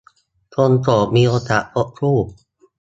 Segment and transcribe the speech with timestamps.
[0.53, 2.17] คนโสดมีโอกาสพบคู่